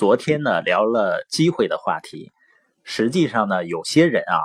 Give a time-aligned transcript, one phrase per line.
[0.00, 2.32] 昨天呢聊了机会的话题，
[2.84, 4.40] 实际上呢，有些人啊，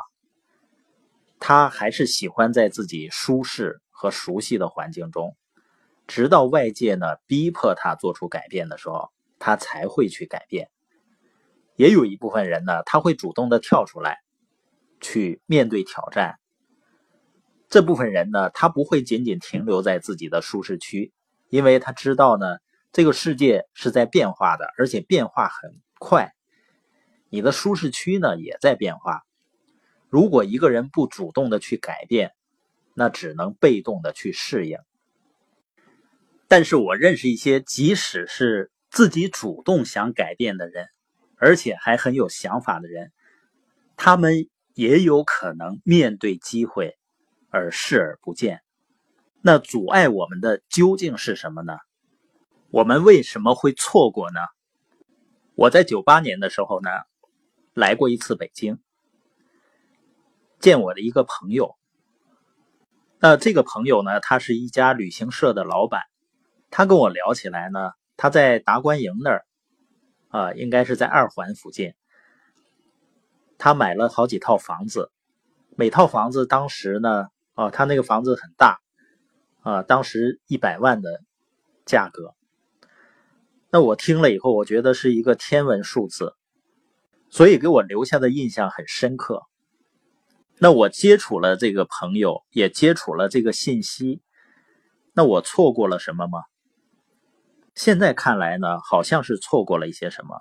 [1.39, 5.38] 他还是喜欢在自己舒适和熟悉的环境中，
[6.07, 10.70] 直到外界呢逼迫他做出改变的时候，他才会去改变。
[11.77, 14.17] 也有一部分人呢，他会主动的跳出来，
[14.99, 16.35] 去面对挑战。
[17.69, 21.13] 这部分人呢，他不会仅仅停留在自己的舒适区，
[21.47, 22.57] 因为他知道呢。
[22.96, 26.34] 这个世界是在变化的，而且变化很快。
[27.28, 29.24] 你的舒适区呢也在变化。
[30.07, 32.31] 如果一个人不主动的去改变，
[32.94, 34.78] 那只能被动的去适应。
[36.47, 40.88] 但是我认识一些，即使是自己主动想改变的人，
[41.36, 43.11] 而且还很有想法的人，
[43.97, 46.97] 他们也有可能面对机会
[47.50, 48.61] 而视而不见。
[49.41, 51.77] 那阻碍我们的究竟是什么呢？
[52.75, 54.39] 我们为什么会错过呢？
[55.56, 56.89] 我在九八年的时候呢，
[57.73, 58.80] 来过一次北京，
[60.59, 61.77] 见我的一个朋友。
[63.17, 66.02] 那这个朋友呢，他是一家旅行社的老板。
[66.69, 69.45] 他跟我聊起来呢，他在达官营那儿，
[70.27, 71.94] 啊，应该是在二环附近，
[73.58, 75.14] 他买了好几套房子，
[75.77, 78.81] 每套房子当时呢，啊，他那个房子很大，
[79.61, 81.23] 啊，当时一百万的
[81.86, 82.36] 价格。
[83.71, 86.33] 那我听了以后，我觉得是一个天文数字，
[87.30, 89.44] 所以给我留下的印象很深刻。
[90.58, 94.21] 那我接触了这个朋友，也接触了这个信息，
[95.13, 96.43] 那我错过了什么吗？
[97.73, 100.39] 现在看来呢，好像是错过了一些什么。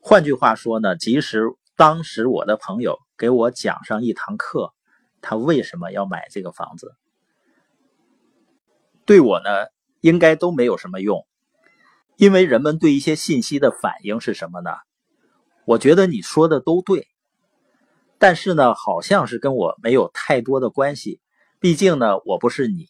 [0.00, 1.44] 换句话说呢，即使
[1.76, 4.74] 当时我的朋友给我讲上一堂课，
[5.22, 6.94] 他为什么要买这个房子，
[9.06, 9.48] 对我呢，
[10.02, 11.26] 应该都没有什么用。
[12.16, 14.70] 因为人们对一些信息的反应是什么呢？
[15.66, 17.08] 我觉得你说的都对，
[18.18, 21.20] 但是呢，好像是跟我没有太多的关系。
[21.60, 22.88] 毕竟呢，我不是你，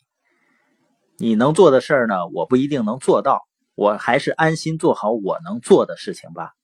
[1.16, 3.47] 你能做的事儿呢，我不一定能做到。
[3.75, 6.54] 我还是安心做好我能做的事情吧。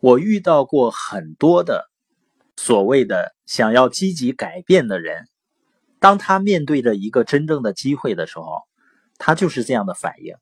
[0.00, 1.90] 我遇到过很多的
[2.56, 5.28] 所谓的想要积极改变的人，
[5.98, 8.62] 当他面对着一个真正的机会的时候，
[9.18, 10.36] 他就是这样的反应。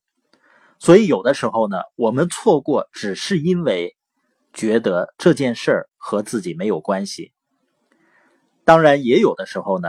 [0.79, 3.97] 所以有的时候呢，我们错过只是因为
[4.53, 7.33] 觉得这件事儿和自己没有关系。
[8.65, 9.89] 当然，也有的时候呢，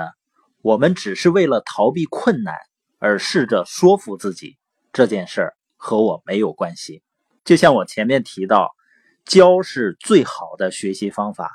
[0.62, 2.56] 我们只是为了逃避困难
[3.00, 4.58] 而试着说服自己
[4.92, 7.04] 这件事儿和我没有关系。
[7.44, 8.72] 就像我前面提到，
[9.26, 11.52] 教是最好的学习方法，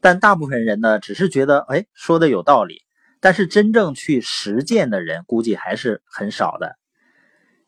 [0.00, 2.82] 但大部分人呢，只是觉得哎说的有道理，
[3.20, 6.78] 但是真正去实践的人估计还是很少的。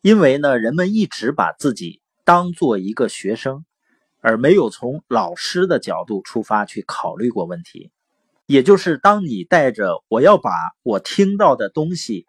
[0.01, 3.65] 因为呢，人们一直把自己当做一个学生，
[4.19, 7.91] 而没有从老师的角度出发去考虑过问题。
[8.47, 10.49] 也就是，当你带着我要把
[10.81, 12.25] 我听到的东西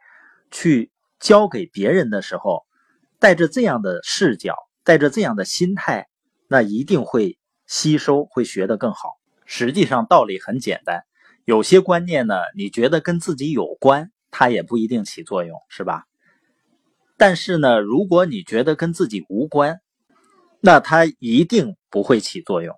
[0.51, 2.65] 去教给别人的时候，
[3.19, 4.55] 带着这样的视角，
[4.85, 6.09] 带着这样的心态，
[6.49, 9.15] 那一定会吸收，会学得更好。
[9.47, 11.05] 实际上，道理很简单，
[11.47, 16.05] 有些观念呢，你觉得跟自己有关，它也不一定起作用，是吧？
[17.25, 19.81] 但是呢，如果你觉得跟自己无关，
[20.59, 22.75] 那它一定不会起作用。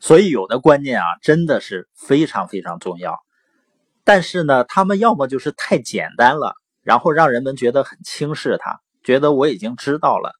[0.00, 3.18] 所以有的观念啊，真的是非常非常重要。
[4.02, 10.30] 但是呢，他们要么就是太简单了，然后让人们觉得很轻视它，觉得我已经知道了；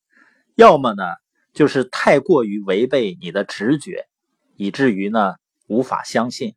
[0.55, 1.05] 要么呢，
[1.53, 4.07] 就是太过于违背你的直觉，
[4.57, 5.35] 以至于呢
[5.67, 6.55] 无法相信。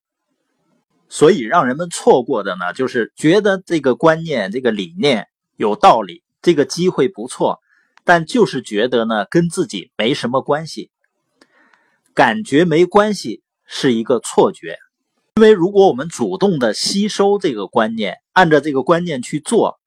[1.10, 5.28] 所以让人们错过的呢，就是觉得这个观念、这个理念。
[5.58, 7.60] 有道理，这个机会不错，
[8.06, 10.92] 但就是觉得呢，跟自己没什么关系，
[12.14, 14.78] 感觉没关系是一个错觉。
[15.36, 19.80] 因为如果我们主动的吸收这个观念，按照这个观念去做，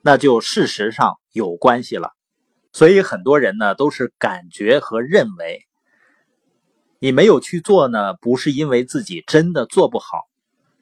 [0.00, 2.12] 那就事实上有关系了。
[2.72, 5.66] 所以很多人呢都是感觉和认为，
[6.98, 10.22] 你没有去做呢，不是因为自己真的做不好，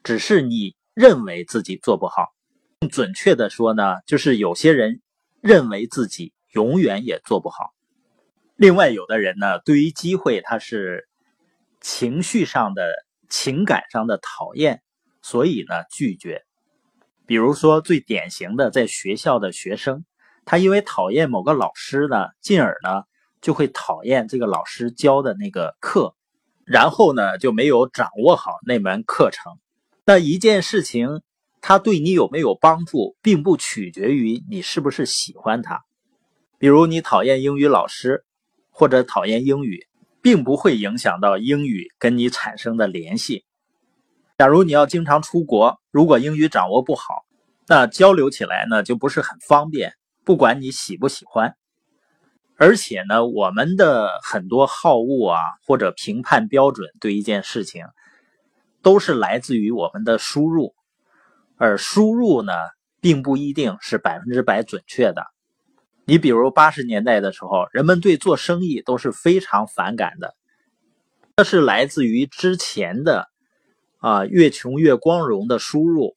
[0.03, 2.31] 只是你认为自己做不好。
[2.81, 5.01] 更准确的说呢，就是有些人
[5.39, 7.75] 认为自己永远也做不好。
[8.55, 11.07] 另外，有的人呢，对于机会他是
[11.79, 12.91] 情绪上的、
[13.29, 14.81] 情感上的讨厌，
[15.21, 16.43] 所以呢拒绝。
[17.27, 20.03] 比如说，最典型的在学校的学生，
[20.43, 23.03] 他因为讨厌某个老师呢，进而呢
[23.41, 26.15] 就会讨厌这个老师教的那个课，
[26.65, 29.59] 然后呢就没有掌握好那门课程。
[30.03, 31.21] 那一件事情。
[31.61, 35.83] 他对你有没有帮助，并不取决于你是不是喜欢他。
[36.57, 38.25] 比如你讨厌英语老师，
[38.71, 39.87] 或者讨厌英语，
[40.21, 43.45] 并不会影响到英语跟你产生的联系。
[44.37, 47.25] 假如你要经常出国，如果英语掌握不好，
[47.67, 49.93] 那交流起来呢就不是很方便。
[50.23, 51.55] 不管你喜不喜欢，
[52.55, 57.85] 而且呢，我们的很多好恶啊，或者评判标准对一件事情，
[58.83, 60.75] 都是来自于我们的输入，
[61.61, 62.53] 而输入呢，
[63.01, 65.27] 并不一定是百分之百准确的。
[66.05, 70.33] 你比如八十年代的时候，人们对做生意都是非常反感的，
[71.35, 73.27] 这是来自于之前的。
[73.99, 76.15] 啊，越穷越光荣的输入，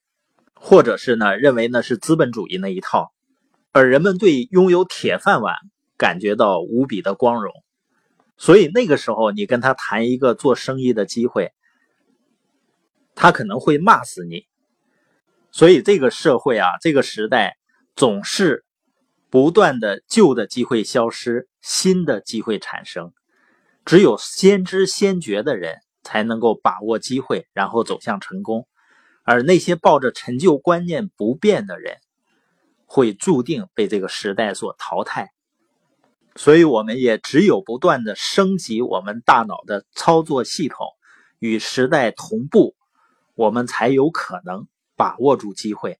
[0.54, 3.12] 或者是呢，认为那是资本主义那一套，
[3.72, 5.54] 而人们对拥有铁饭碗
[5.98, 7.52] 感觉到无比的光荣，
[8.38, 11.52] 所以那个时候你跟他谈一个做生意的机会，
[13.14, 14.46] 他可能会骂死你。
[15.54, 17.56] 所以这个社会啊，这个时代
[17.94, 18.64] 总是
[19.30, 23.12] 不断的旧的机会消失，新的机会产生，
[23.84, 25.78] 只有先知先觉的人。
[26.06, 28.68] 才能够把握机会，然后走向成功。
[29.22, 31.96] 而那些抱着陈旧观念不变的人，
[32.84, 35.30] 会注定被这个时代所淘汰。
[36.36, 40.86] 所以，我们也只有不断的升级我们大脑的操作系统，
[41.38, 42.76] 与时代同步，
[43.34, 45.98] 我们才有可能把握住机会。